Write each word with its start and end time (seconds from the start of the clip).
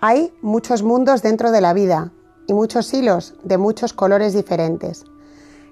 Hay 0.00 0.32
muchos 0.42 0.82
mundos 0.82 1.22
dentro 1.22 1.50
de 1.50 1.60
la 1.60 1.72
vida 1.72 2.12
y 2.46 2.52
muchos 2.52 2.92
hilos 2.92 3.34
de 3.44 3.58
muchos 3.58 3.92
colores 3.92 4.34
diferentes. 4.34 5.04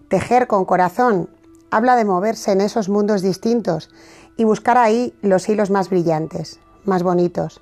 Tejer 0.09 0.47
con 0.47 0.65
corazón 0.65 1.29
habla 1.71 1.97
de 1.97 2.05
moverse 2.05 2.53
en 2.53 2.61
esos 2.61 2.89
mundos 2.89 3.23
distintos 3.23 3.91
y 4.37 4.45
buscar 4.45 4.79
ahí 4.79 5.15
los 5.23 5.49
hilos 5.49 5.71
más 5.71 5.91
brillantes, 5.91 6.61
más 6.85 7.03
bonitos, 7.03 7.61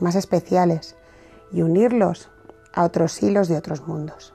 más 0.00 0.14
especiales 0.14 0.96
y 1.52 1.62
unirlos 1.62 2.28
a 2.74 2.84
otros 2.84 3.22
hilos 3.22 3.48
de 3.48 3.56
otros 3.56 3.86
mundos. 3.86 4.34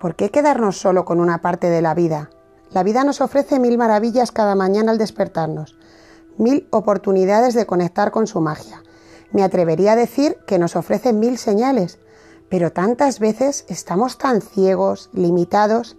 ¿Por 0.00 0.14
qué 0.14 0.30
quedarnos 0.30 0.78
solo 0.78 1.04
con 1.04 1.20
una 1.20 1.42
parte 1.42 1.70
de 1.70 1.82
la 1.82 1.94
vida? 1.94 2.30
La 2.70 2.82
vida 2.82 3.04
nos 3.04 3.20
ofrece 3.20 3.58
mil 3.60 3.78
maravillas 3.78 4.32
cada 4.32 4.54
mañana 4.54 4.92
al 4.92 4.98
despertarnos, 4.98 5.76
mil 6.36 6.66
oportunidades 6.70 7.54
de 7.54 7.66
conectar 7.66 8.10
con 8.10 8.26
su 8.26 8.40
magia. 8.40 8.82
Me 9.32 9.42
atrevería 9.42 9.92
a 9.92 9.96
decir 9.96 10.38
que 10.46 10.58
nos 10.58 10.76
ofrece 10.76 11.12
mil 11.12 11.38
señales, 11.38 11.98
pero 12.48 12.72
tantas 12.72 13.18
veces 13.18 13.64
estamos 13.68 14.18
tan 14.18 14.40
ciegos, 14.40 15.10
limitados 15.12 15.96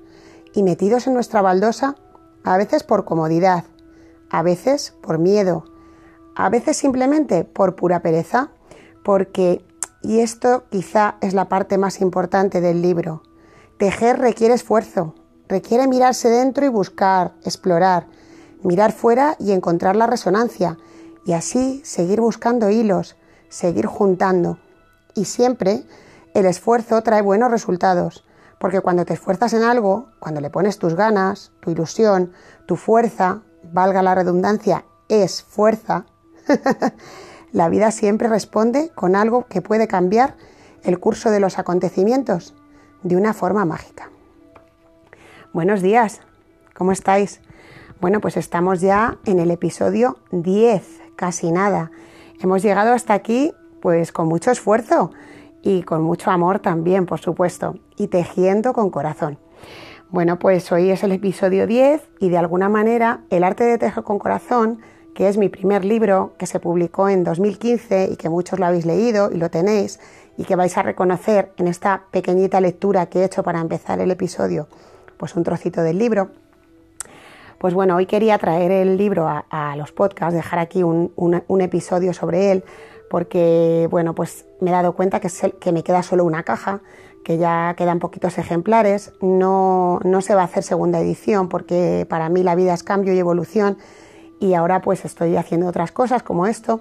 y 0.54 0.64
metidos 0.64 1.08
en 1.08 1.14
nuestra 1.14 1.42
baldosa, 1.42 1.96
a 2.44 2.58
veces 2.58 2.84
por 2.84 3.06
comodidad, 3.06 3.66
a 4.30 4.42
veces 4.42 4.94
por 5.02 5.18
miedo, 5.20 5.66
a 6.36 6.50
veces 6.50 6.78
simplemente 6.78 7.44
por 7.44 7.76
pura 7.76 8.02
pereza, 8.02 8.52
porque, 9.04 9.66
y 10.02 10.20
esto 10.20 10.66
quizá 10.70 11.16
es 11.22 11.34
la 11.34 11.50
parte 11.50 11.78
más 11.78 12.00
importante 12.02 12.62
del 12.62 12.82
libro, 12.82 13.24
tejer 13.78 14.20
requiere 14.20 14.54
esfuerzo, 14.54 15.16
requiere 15.48 15.88
mirarse 15.88 16.30
dentro 16.30 16.66
y 16.66 16.70
buscar, 16.70 17.34
explorar, 17.44 18.08
mirar 18.64 18.92
fuera 18.92 19.36
y 19.40 19.52
encontrar 19.52 19.96
la 19.96 20.08
resonancia, 20.08 20.78
y 21.28 21.34
así 21.34 21.82
seguir 21.84 22.22
buscando 22.22 22.70
hilos, 22.70 23.18
seguir 23.50 23.86
juntando. 23.86 24.60
Y 25.14 25.26
siempre 25.26 25.84
el 26.34 26.46
esfuerzo 26.46 27.04
trae 27.04 27.22
buenos 27.22 27.52
resultados, 27.52 28.26
porque 28.60 28.80
cuando 28.80 29.04
te 29.04 29.16
esfuerzas 29.16 29.52
en 29.52 29.64
algo, 29.64 30.08
cuando 30.20 30.40
le 30.40 30.50
pones 30.50 30.80
tus 30.80 30.96
ganas, 30.96 31.52
tu 31.60 31.70
ilusión, 31.70 32.32
tu 32.66 32.78
fuerza, 32.78 33.42
valga 33.74 34.02
la 34.02 34.16
redundancia, 34.16 34.86
es 35.10 35.44
fuerza, 35.44 36.06
la 37.52 37.68
vida 37.68 37.92
siempre 37.92 38.30
responde 38.30 38.90
con 38.96 39.14
algo 39.14 39.48
que 39.48 39.62
puede 39.62 39.90
cambiar 39.90 40.38
el 40.84 40.98
curso 40.98 41.30
de 41.30 41.42
los 41.42 41.60
acontecimientos 41.60 42.56
de 43.04 43.18
una 43.18 43.34
forma 43.34 43.66
mágica. 43.66 44.12
Buenos 45.52 45.82
días, 45.82 46.22
¿cómo 46.74 46.94
estáis? 46.94 47.42
Bueno, 48.00 48.22
pues 48.22 48.38
estamos 48.38 48.80
ya 48.80 49.18
en 49.26 49.40
el 49.40 49.52
episodio 49.52 50.20
10, 50.32 51.07
casi 51.18 51.52
nada. 51.52 51.92
Hemos 52.40 52.64
llegado 52.64 52.94
hasta 52.94 53.14
aquí 53.14 53.52
pues 53.82 54.14
con 54.14 54.28
mucho 54.28 54.52
esfuerzo 54.52 55.12
y 55.62 55.84
con 55.84 56.02
mucho 56.02 56.32
amor 56.32 56.60
también, 56.60 57.06
por 57.06 57.20
supuesto, 57.20 57.76
y 57.98 58.08
tejiendo 58.08 58.72
con 58.72 58.90
corazón. 58.90 59.38
Bueno, 60.10 60.40
pues 60.40 60.72
hoy 60.72 60.90
es 60.90 61.04
el 61.04 61.12
episodio 61.12 61.68
10 61.68 62.02
y 62.20 62.30
de 62.30 62.38
alguna 62.38 62.70
manera 62.70 63.26
el 63.30 63.44
arte 63.44 63.66
de 63.66 63.78
tejer 63.78 64.04
con 64.04 64.20
corazón, 64.20 64.80
que 65.14 65.28
es 65.28 65.38
mi 65.38 65.50
primer 65.50 65.84
libro 65.84 66.34
que 66.38 66.46
se 66.46 66.62
publicó 66.62 67.10
en 67.10 67.26
2015 67.26 68.10
y 68.14 68.16
que 68.16 68.30
muchos 68.30 68.60
lo 68.60 68.68
habéis 68.68 68.86
leído 68.86 69.30
y 69.32 69.38
lo 69.38 69.50
tenéis 69.50 70.00
y 70.38 70.46
que 70.46 70.56
vais 70.56 70.78
a 70.78 70.84
reconocer 70.84 71.52
en 71.58 71.68
esta 71.68 72.04
pequeñita 72.12 72.62
lectura 72.62 73.08
que 73.08 73.20
he 73.20 73.26
hecho 73.26 73.44
para 73.44 73.60
empezar 73.60 74.00
el 74.00 74.12
episodio, 74.12 74.68
pues 75.18 75.36
un 75.36 75.44
trocito 75.44 75.82
del 75.82 75.98
libro. 75.98 76.30
Pues 77.60 77.74
bueno, 77.74 77.96
hoy 77.96 78.06
quería 78.06 78.38
traer 78.38 78.72
el 78.72 78.98
libro 78.98 79.28
a, 79.28 79.76
los 79.76 79.92
podcasts, 79.92 80.36
dejar 80.36 80.60
aquí 80.60 80.84
un, 80.84 81.62
episodio 81.62 82.14
sobre 82.14 82.52
él, 82.52 82.64
porque 83.10 83.88
bueno, 83.90 84.14
pues 84.14 84.46
me 84.62 84.70
he 84.70 84.74
dado 84.74 84.94
cuenta 84.94 85.20
que, 85.20 85.30
que 85.60 85.72
me 85.72 85.84
queda 85.84 86.04
solo 86.04 86.24
una 86.26 86.44
caja 86.44 86.82
que 87.28 87.38
ya 87.38 87.74
quedan 87.78 88.00
poquitos 88.00 88.38
ejemplares. 88.38 89.12
No, 89.22 90.00
no 90.06 90.22
se 90.22 90.34
va 90.34 90.44
a 90.44 90.46
hacer 90.46 90.64
segunda 90.64 91.00
edición 91.00 91.50
porque 91.50 92.06
para 92.10 92.30
mí 92.30 92.42
la 92.42 92.56
vida 92.56 92.74
es 92.74 92.84
cambio 92.84 93.14
y 93.14 93.20
evolución 93.20 93.78
y 94.40 94.54
ahora 94.54 94.82
pues 94.82 95.04
estoy 95.04 95.36
haciendo 95.36 95.68
otras 95.68 95.92
cosas 95.92 96.24
como 96.24 96.48
esto. 96.48 96.80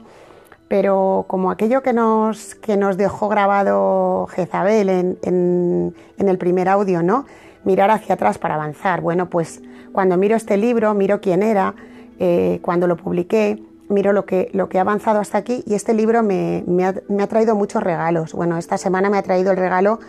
Pero 0.69 1.25
como 1.29 1.51
aquello 1.51 1.83
que 1.83 1.93
nos, 1.93 2.55
que 2.55 2.77
nos 2.77 2.97
dejó 2.97 3.29
grabado 3.29 4.27
Jezabel 4.29 4.89
en, 4.89 5.19
en, 5.23 6.29
el 6.29 6.39
primer 6.39 6.69
audio, 6.69 7.03
¿no? 7.03 7.25
Mirar 7.67 7.91
hacia 7.91 8.15
atrás 8.15 8.39
para 8.39 8.55
avanzar. 8.55 9.03
Bueno, 9.03 9.29
pues 9.29 9.61
cuando 9.93 10.17
miro 10.17 10.37
este 10.37 10.57
libro, 10.57 10.95
miro 10.95 11.21
quién 11.21 11.43
era, 11.43 11.75
eh, 12.19 12.61
cuando 12.63 12.87
lo 12.87 12.97
publiqué, 12.97 13.63
miro 13.89 14.13
lo 14.13 14.25
que, 14.25 14.51
lo 14.55 14.69
que 14.69 14.79
ha 14.79 14.81
avanzado 14.81 15.21
hasta 15.21 15.39
aquí 15.39 15.63
y 15.67 15.75
este 15.75 15.93
libro 15.93 16.23
me, 16.23 16.65
ha, 16.83 16.95
ha, 17.23 17.27
traído 17.27 17.55
muchos 17.55 17.83
regalos. 17.83 18.33
Bueno, 18.33 18.57
esta 18.57 18.79
semana 18.79 19.11
me 19.11 19.19
ha 19.19 19.23
traído 19.23 19.51
el 19.51 19.59
regalo 19.59 20.01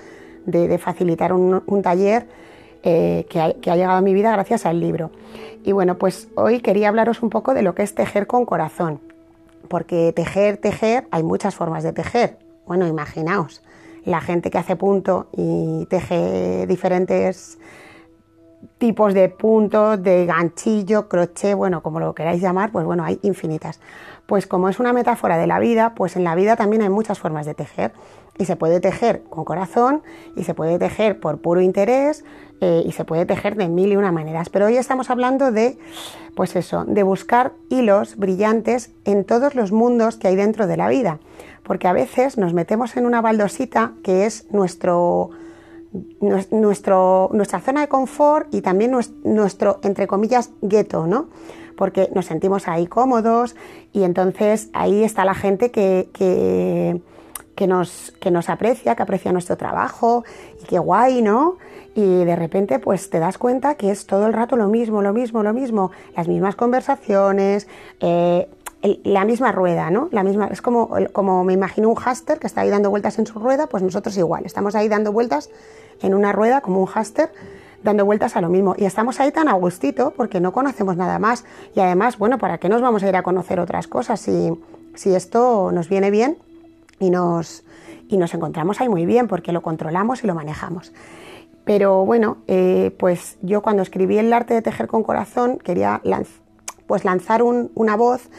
de, 0.47 0.78
facilitar 0.78 1.34
un, 1.34 1.81
taller 1.84 2.28
eh, 2.84 3.25
que, 3.29 3.40
ha, 3.40 3.75
llegado 3.75 3.97
a 3.97 4.01
mi 4.01 4.13
vida 4.13 4.31
gracias 4.31 4.66
al 4.66 4.79
libro. 4.79 5.12
Y 5.63 5.74
bueno, 5.74 5.97
pues 5.97 6.29
hoy 6.35 6.62
quería 6.62 6.88
hablaros 6.88 7.22
un 7.22 7.29
poco 7.29 7.53
de 7.53 7.62
lo 7.62 7.75
que 7.75 7.84
es 7.84 7.94
tejer 7.94 8.28
con 8.28 8.45
corazón, 8.45 9.00
porque 9.68 10.13
tejer, 10.16 10.57
tejer, 10.57 11.07
hay 11.12 11.24
muchas 11.24 11.56
formas 11.56 11.84
de 11.84 11.91
tejer. 11.91 12.38
Bueno, 12.66 12.88
imaginaos, 12.88 13.62
la 14.07 14.22
gente 14.22 14.50
que 14.50 14.57
hace 14.57 14.75
punto 14.75 15.28
y 15.34 15.85
teje 15.90 16.66
diferentes 16.66 17.59
tipos 18.78 19.13
de 19.13 19.29
puntos, 19.29 20.01
de 20.01 20.25
ganchillo, 20.25 21.07
crochet, 21.07 21.56
bueno, 21.56 21.81
como 21.81 22.00
lo 22.00 22.13
queráis 22.13 22.41
llamar, 22.41 22.72
pues 22.72 22.85
bueno, 22.85 23.03
hay 23.03 23.19
infinitas. 23.23 23.79
Pues 24.25 24.45
como 24.45 24.69
es 24.69 24.79
una 24.79 24.94
metáfora 24.94 25.38
de 25.38 25.47
la 25.47 25.59
vida, 25.59 25.94
pues 25.95 26.16
en 26.16 26.23
la 26.23 26.35
vida 26.35 26.56
también 26.56 26.81
hay 26.81 26.90
muchas 26.90 27.19
formas 27.19 27.45
de 27.45 27.53
tejer 27.53 27.94
y 28.38 28.45
se 28.45 28.56
puede 28.56 28.79
tejer 28.79 29.23
con 29.29 29.45
corazón 29.45 30.03
y 30.35 30.44
se 30.44 30.53
puede 30.53 30.78
tejer 30.79 31.19
por 31.19 31.40
puro 31.40 31.62
interés 31.62 32.23
eh, 32.62 32.84
y 32.85 32.91
se 32.91 33.06
puede 33.06 33.25
tejer 33.25 33.56
de 33.56 33.68
mil 33.68 33.91
y 33.91 33.95
una 33.95 34.12
maneras. 34.12 34.50
Pero 34.50 34.66
hoy 34.66 34.78
estamos 34.78 35.09
hablando 35.09 35.51
de, 35.51 35.78
pues 36.35 36.56
eso, 36.56 36.85
de 36.85 37.03
buscar 37.03 37.53
hilos 37.69 38.16
brillantes 38.18 38.91
en 39.06 39.25
todos 39.25 39.56
los 39.56 39.72
mundos 39.72 40.18
que 40.18 40.28
hay 40.28 40.35
dentro 40.35 40.68
de 40.68 40.78
la 40.78 40.89
vida, 40.89 41.19
porque 41.63 41.88
a 41.88 41.94
veces 41.94 42.38
nos 42.38 42.53
metemos 42.53 42.97
en 42.97 43.06
una 43.06 43.22
baldosita 43.22 43.94
que 44.03 44.25
es 44.25 44.51
nuestro, 44.51 45.31
nuestro 46.19 47.29
nuestra 47.33 47.59
zona 47.59 47.81
de 47.81 47.87
confort 47.87 48.53
y 48.53 48.61
también 48.61 48.91
nuestro, 49.23 49.79
entre 49.83 50.07
comillas, 50.07 50.51
gueto, 50.61 51.07
¿no? 51.07 51.29
Porque 51.75 52.09
nos 52.13 52.25
sentimos 52.25 52.67
ahí 52.67 52.87
cómodos 52.87 53.55
y 53.93 54.03
entonces 54.03 54.69
ahí 54.73 55.03
está 55.03 55.25
la 55.25 55.35
gente 55.35 55.71
que, 55.71 56.09
que 56.13 57.01
que 57.57 57.67
nos, 57.67 58.13
que 58.21 58.29
nos 58.29 58.49
aprecia, 58.49 58.95
que 58.95 59.03
aprecia 59.03 59.33
nuestro 59.33 59.57
trabajo 59.57 60.23
y 60.61 60.65
qué 60.65 60.77
guay, 60.77 61.23
¿no? 61.23 61.57
Y 61.95 62.23
de 62.23 62.35
repente 62.35 62.77
pues 62.77 63.09
te 63.09 63.17
das 63.17 63.39
cuenta 63.39 63.75
que 63.75 63.89
es 63.89 64.05
todo 64.05 64.27
el 64.27 64.33
rato 64.33 64.55
lo 64.55 64.67
mismo, 64.67 65.01
lo 65.01 65.11
mismo, 65.11 65.41
lo 65.41 65.53
mismo, 65.53 65.91
las 66.15 66.27
mismas 66.27 66.55
conversaciones, 66.55 67.67
eh, 67.99 68.47
la 69.03 69.25
misma 69.25 69.51
rueda, 69.51 69.89
¿no? 69.89 70.07
La 70.11 70.23
misma, 70.23 70.47
es 70.51 70.61
como, 70.61 70.89
como 71.11 71.43
me 71.43 71.53
imagino 71.53 71.89
un 71.89 71.95
háster 71.95 72.37
que 72.37 72.45
está 72.45 72.61
ahí 72.61 72.69
dando 72.69 72.91
vueltas 72.91 73.17
en 73.17 73.25
su 73.25 73.39
rueda, 73.39 73.65
pues 73.65 73.81
nosotros 73.81 74.15
igual, 74.17 74.45
estamos 74.45 74.75
ahí 74.75 74.87
dando 74.87 75.11
vueltas 75.11 75.49
en 76.01 76.13
una 76.13 76.31
rueda 76.31 76.61
como 76.61 76.79
un 76.79 76.85
háster 76.85 77.31
dando 77.83 78.05
vueltas 78.05 78.35
a 78.35 78.41
lo 78.41 78.49
mismo. 78.49 78.75
Y 78.77 78.85
estamos 78.85 79.19
ahí 79.19 79.31
tan 79.31 79.47
a 79.47 79.53
gustito 79.53 80.13
porque 80.15 80.39
no 80.39 80.51
conocemos 80.51 80.97
nada 80.97 81.19
más. 81.19 81.45
Y 81.75 81.79
además, 81.79 82.17
bueno, 82.17 82.37
¿para 82.37 82.57
qué 82.57 82.69
nos 82.69 82.81
vamos 82.81 83.03
a 83.03 83.09
ir 83.09 83.15
a 83.15 83.23
conocer 83.23 83.59
otras 83.59 83.87
cosas 83.87 84.19
si, 84.19 84.51
si 84.95 85.13
esto 85.13 85.71
nos 85.71 85.89
viene 85.89 86.11
bien? 86.11 86.37
y 86.99 87.09
nos, 87.09 87.63
y 88.07 88.17
nos 88.17 88.33
encontramos 88.33 88.81
ahí 88.81 88.89
muy 88.89 89.05
bien 89.05 89.27
porque 89.27 89.51
lo 89.51 89.61
controlamos 89.61 90.23
y 90.23 90.27
lo 90.27 90.35
manejamos. 90.35 90.91
Pero 91.65 92.05
bueno, 92.05 92.37
eh, 92.47 92.95
pues 92.97 93.37
yo 93.41 93.61
cuando 93.61 93.83
escribí 93.83 94.17
el 94.17 94.31
arte 94.31 94.53
de 94.53 94.61
tejer 94.61 94.87
con 94.87 95.03
corazón 95.03 95.57
quería 95.57 96.01
pues 96.87 97.03
lanzar 97.03 97.43
una 97.43 97.95
voz 97.97 98.29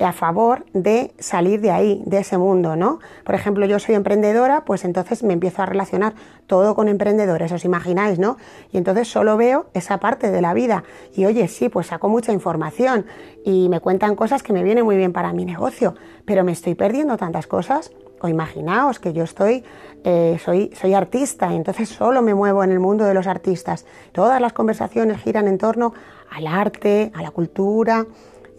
a 0.00 0.12
favor 0.12 0.66
de 0.72 1.12
salir 1.18 1.60
de 1.60 1.70
ahí, 1.70 2.02
de 2.06 2.18
ese 2.18 2.36
mundo, 2.36 2.74
¿no? 2.74 2.98
Por 3.24 3.34
ejemplo, 3.34 3.64
yo 3.66 3.78
soy 3.78 3.94
emprendedora, 3.94 4.64
pues 4.64 4.84
entonces 4.84 5.22
me 5.22 5.32
empiezo 5.32 5.62
a 5.62 5.66
relacionar 5.66 6.14
todo 6.46 6.74
con 6.74 6.88
emprendedores, 6.88 7.52
os 7.52 7.64
imagináis, 7.64 8.18
¿no? 8.18 8.36
Y 8.72 8.78
entonces 8.78 9.08
solo 9.08 9.36
veo 9.36 9.66
esa 9.72 9.98
parte 9.98 10.30
de 10.30 10.40
la 10.40 10.52
vida. 10.52 10.84
Y 11.14 11.26
oye, 11.26 11.46
sí, 11.48 11.68
pues 11.68 11.88
saco 11.88 12.08
mucha 12.08 12.32
información 12.32 13.06
y 13.44 13.68
me 13.68 13.80
cuentan 13.80 14.16
cosas 14.16 14.42
que 14.42 14.52
me 14.52 14.64
vienen 14.64 14.84
muy 14.84 14.96
bien 14.96 15.12
para 15.12 15.32
mi 15.32 15.44
negocio, 15.44 15.94
pero 16.24 16.42
me 16.42 16.52
estoy 16.52 16.74
perdiendo 16.74 17.16
tantas 17.16 17.46
cosas 17.46 17.92
o 18.20 18.28
imaginaos 18.28 18.98
que 18.98 19.12
yo 19.12 19.22
estoy, 19.22 19.64
eh, 20.02 20.38
soy, 20.42 20.70
soy 20.80 20.94
artista 20.94 21.52
y 21.52 21.56
entonces 21.56 21.88
solo 21.88 22.22
me 22.22 22.34
muevo 22.34 22.64
en 22.64 22.72
el 22.72 22.80
mundo 22.80 23.04
de 23.04 23.14
los 23.14 23.26
artistas. 23.26 23.84
Todas 24.12 24.40
las 24.40 24.52
conversaciones 24.52 25.20
giran 25.20 25.46
en 25.46 25.58
torno 25.58 25.92
al 26.30 26.46
arte, 26.46 27.12
a 27.14 27.22
la 27.22 27.30
cultura, 27.30 28.06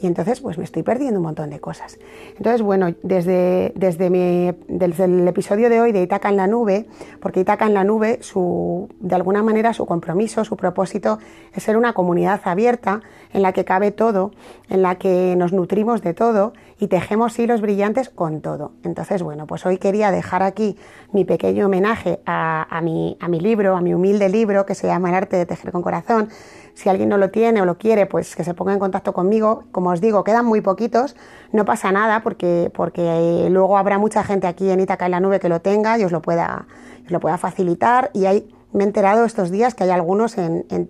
y 0.02 0.08
entonces 0.08 0.42
pues 0.42 0.58
me 0.58 0.64
estoy 0.64 0.84
perdiendo 0.84 1.20
un 1.20 1.26
montón 1.26 1.50
de 1.50 1.60
cosas. 1.60 1.98
Entonces, 2.38 2.62
bueno, 2.62 2.94
desde, 3.02 3.72
desde, 3.76 4.10
mi, 4.10 4.52
desde 4.68 5.06
el 5.06 5.28
episodio 5.28 5.70
de 5.70 5.80
hoy 5.80 5.92
de 5.92 6.02
Itaca 6.02 6.30
en 6.30 6.38
la 6.38 6.48
nube, 6.48 6.86
porque 7.22 7.40
Itaca 7.40 7.66
en 7.66 7.74
la 7.74 7.84
nube, 7.84 8.20
su, 8.22 8.90
de 9.00 9.16
alguna 9.16 9.42
manera 9.42 9.74
su 9.74 9.86
compromiso, 9.86 10.44
su 10.44 10.58
propósito 10.58 11.20
es 11.54 11.64
ser 11.64 11.78
una 11.78 11.94
comunidad 11.94 12.42
abierta 12.44 13.02
en 13.34 13.42
la 13.42 13.54
que 13.54 13.66
cabe 13.66 13.92
todo, 13.92 14.32
en 14.70 14.82
la 14.82 14.96
que 14.96 15.36
nos 15.38 15.54
nutrimos 15.54 16.02
de 16.02 16.14
todo 16.14 16.54
y 16.78 16.88
tejemos 16.88 17.38
hilos 17.40 17.62
brillantes 17.62 18.10
con 18.10 18.42
todo. 18.42 18.74
Entonces, 18.84 19.24
bueno, 19.24 19.48
pues 19.48 19.66
hoy 19.66 19.78
quería 19.78 20.12
dejar 20.12 20.44
aquí 20.44 20.78
mi 21.14 21.24
pequeño 21.24 21.68
homenaje 21.68 22.20
a, 22.26 22.80
mi, 22.84 23.18
a 23.22 23.28
mi 23.30 23.40
libro, 23.40 23.78
a 23.78 23.82
mi 23.82 23.94
humilde 23.94 24.28
libro 24.28 24.66
que 24.66 24.76
se 24.76 24.88
llama 24.88 25.10
El 25.10 25.16
arte 25.16 25.38
de 25.38 25.46
tejer 25.46 25.72
con 25.72 25.82
corazón. 25.82 26.30
Si 26.74 26.90
alguien 26.90 27.08
no 27.08 27.18
lo 27.18 27.30
tiene 27.30 27.62
o 27.62 27.66
lo 27.66 27.78
quiere, 27.78 28.06
pues 28.06 28.36
que 28.36 28.44
se 28.44 28.54
ponga 28.54 28.74
en 28.74 28.80
contacto 28.80 29.14
conmigo. 29.14 29.64
Como 29.72 29.92
os 29.92 30.02
digo, 30.02 30.26
quedan 30.26 30.46
muy 30.46 30.60
poquitos, 30.60 31.16
no 31.54 31.64
pasa 31.64 31.94
nada 31.94 32.22
porque, 32.22 32.70
porque 32.76 33.48
luego 33.50 33.78
habrá 33.78 33.98
mucha 33.98 34.24
gente 34.24 34.48
aquí 34.48 34.70
en 34.70 34.82
Itaca 34.82 35.06
en 35.06 35.12
la 35.12 35.22
nube 35.22 35.40
que 35.40 35.48
lo 35.48 35.62
tenga 35.62 35.98
y 35.98 36.04
os 36.04 36.12
lo 36.12 36.22
pueda, 36.22 36.68
os 37.06 37.12
lo 37.12 37.22
pueda 37.22 37.38
facilitar. 37.38 38.12
Y 38.14 38.26
hay, 38.26 38.54
me 38.74 38.84
he 38.84 38.88
enterado 38.88 39.24
estos 39.24 39.52
días 39.52 39.74
que 39.74 39.86
hay 39.86 39.92
algunos 39.92 40.38
en 40.38 40.66
en 40.70 40.90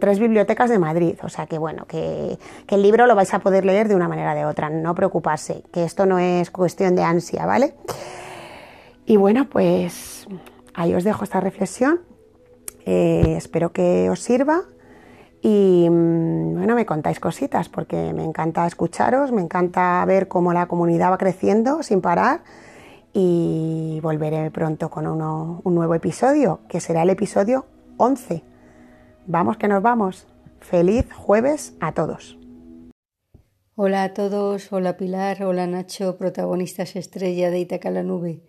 tres 0.00 0.18
bibliotecas 0.18 0.70
de 0.70 0.78
Madrid. 0.78 1.18
O 1.22 1.28
sea 1.28 1.46
que 1.46 1.58
bueno, 1.58 1.86
que, 1.86 2.38
el 2.68 2.82
libro 2.82 3.06
lo 3.06 3.14
vais 3.14 3.32
a 3.34 3.40
poder 3.40 3.64
leer 3.64 3.88
de 3.88 3.94
una 3.94 4.08
manera 4.08 4.32
o 4.32 4.34
de 4.34 4.44
otra, 4.44 4.70
no 4.70 4.94
preocuparse, 4.94 5.62
que 5.72 5.84
esto 5.84 6.06
no 6.06 6.18
es 6.18 6.50
cuestión 6.50 6.94
de 6.96 7.02
ansia, 7.02 7.46
¿vale? 7.46 7.74
Y 9.06 9.16
bueno, 9.16 9.48
pues 9.50 10.26
ahí 10.74 10.94
os 10.94 11.04
dejo 11.04 11.24
esta 11.24 11.40
reflexión. 11.40 12.00
Eh, 12.84 13.34
espero 13.36 13.72
que 13.72 14.10
os 14.10 14.20
sirva. 14.20 14.62
Y 15.40 15.88
mm, 15.90 16.54
bueno, 16.54 16.74
me 16.74 16.86
contáis 16.86 17.18
cositas 17.18 17.68
porque 17.68 18.12
me 18.12 18.24
encanta 18.24 18.66
escucharos, 18.66 19.32
me 19.32 19.42
encanta 19.42 20.04
ver 20.06 20.28
cómo 20.28 20.52
la 20.52 20.66
comunidad 20.66 21.10
va 21.10 21.18
creciendo 21.18 21.82
sin 21.82 22.00
parar 22.00 22.42
y 23.12 24.00
volveré 24.02 24.50
pronto 24.50 24.88
con 24.88 25.06
un 25.06 25.74
nuevo 25.74 25.94
episodio, 25.94 26.60
que 26.68 26.80
será 26.80 27.02
el 27.02 27.10
episodio 27.10 27.66
11. 27.98 28.51
Vamos 29.26 29.56
que 29.56 29.68
nos 29.68 29.82
vamos. 29.82 30.26
Feliz 30.58 31.06
jueves 31.12 31.76
a 31.78 31.92
todos. 31.92 32.36
Hola 33.76 34.02
a 34.02 34.14
todos, 34.14 34.72
hola 34.72 34.96
Pilar, 34.96 35.44
hola 35.44 35.68
Nacho, 35.68 36.18
protagonistas 36.18 36.96
estrella 36.96 37.50
de 37.50 37.60
Itaca 37.60 37.92
la 37.92 38.02
Nube. 38.02 38.42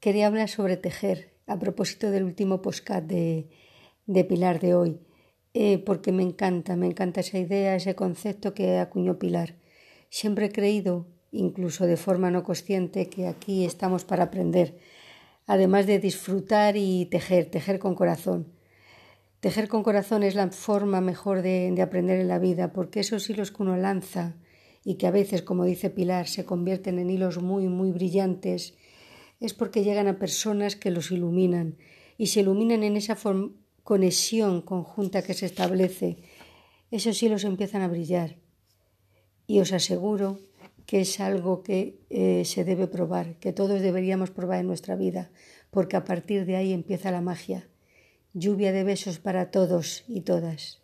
Quería 0.00 0.26
hablar 0.26 0.48
sobre 0.48 0.78
tejer 0.78 1.34
a 1.46 1.58
propósito 1.58 2.10
del 2.10 2.24
último 2.24 2.62
postcat 2.62 3.04
de, 3.04 3.50
de 4.06 4.24
Pilar 4.24 4.60
de 4.60 4.74
hoy, 4.74 5.00
eh, 5.52 5.76
porque 5.76 6.10
me 6.10 6.22
encanta, 6.22 6.74
me 6.74 6.86
encanta 6.86 7.20
esa 7.20 7.38
idea, 7.38 7.76
ese 7.76 7.94
concepto 7.94 8.54
que 8.54 8.78
acuñó 8.78 9.18
Pilar. 9.18 9.56
Siempre 10.08 10.46
he 10.46 10.52
creído, 10.52 11.06
incluso 11.32 11.86
de 11.86 11.98
forma 11.98 12.30
no 12.30 12.44
consciente, 12.44 13.10
que 13.10 13.26
aquí 13.26 13.66
estamos 13.66 14.06
para 14.06 14.24
aprender, 14.24 14.78
además 15.46 15.86
de 15.86 15.98
disfrutar 15.98 16.78
y 16.78 17.04
tejer, 17.06 17.50
tejer 17.50 17.78
con 17.78 17.94
corazón. 17.94 18.54
Tejer 19.44 19.68
con 19.68 19.82
corazón 19.82 20.22
es 20.22 20.34
la 20.34 20.50
forma 20.50 21.02
mejor 21.02 21.42
de, 21.42 21.76
aprender 21.82 22.18
en 22.18 22.28
la 22.28 22.38
vida, 22.38 22.72
porque 22.72 23.00
esos 23.00 23.28
hilos 23.28 23.50
que 23.50 23.62
uno 23.62 23.76
lanza 23.76 24.36
y 24.82 24.94
que 24.94 25.06
a 25.06 25.10
veces, 25.10 25.42
como 25.42 25.66
dice 25.66 25.90
Pilar, 25.90 26.28
se 26.28 26.46
convierten 26.46 26.98
en 26.98 27.10
hilos 27.10 27.42
muy, 27.42 27.68
muy 27.68 27.92
brillantes, 27.92 28.72
es 29.40 29.52
porque 29.52 29.84
llegan 29.84 30.08
a 30.08 30.18
personas 30.18 30.76
que 30.76 30.90
los 30.90 31.10
iluminan 31.10 31.76
y 32.16 32.28
se 32.28 32.40
iluminan 32.40 32.84
en 32.84 32.96
esa 32.96 33.18
conexión 33.82 34.62
conjunta 34.62 35.20
que 35.20 35.34
se 35.34 35.44
establece. 35.44 36.22
Esos 36.90 37.22
hilos 37.22 37.44
empiezan 37.44 37.82
a 37.82 37.88
brillar 37.88 38.38
y 39.46 39.60
os 39.60 39.74
aseguro 39.74 40.38
que 40.86 41.02
es 41.02 41.20
algo 41.20 41.62
que 41.62 42.00
eh, 42.08 42.46
se 42.46 42.64
debe 42.64 42.86
probar, 42.86 43.38
que 43.40 43.52
todos 43.52 43.82
deberíamos 43.82 44.30
probar 44.30 44.60
en 44.60 44.68
nuestra 44.68 44.96
vida, 44.96 45.30
porque 45.70 45.96
a 45.98 46.04
partir 46.06 46.46
de 46.46 46.56
ahí 46.56 46.72
empieza 46.72 47.10
la 47.10 47.20
magia. 47.20 47.68
Lluvia 48.36 48.72
de 48.72 48.82
besos 48.82 49.20
para 49.20 49.52
todos 49.52 50.02
y 50.08 50.22
todas. 50.22 50.83